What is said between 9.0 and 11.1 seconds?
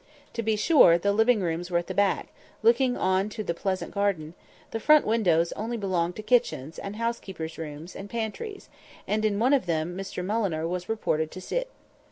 and in one of them Mr Mulliner was